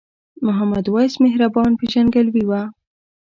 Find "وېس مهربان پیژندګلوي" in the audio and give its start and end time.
0.93-2.43